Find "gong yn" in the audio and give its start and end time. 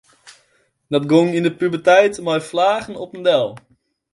1.11-1.45